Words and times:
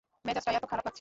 মেজাজটা 0.25 0.51
এত 0.51 0.65
খারাপ 0.65 0.77
লাগছে! 0.77 0.89